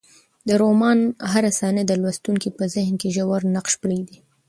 [0.47, 0.99] د رومان
[1.31, 4.17] هره صحنه د لوستونکي په ذهن کې ژور نقش پرېږدي.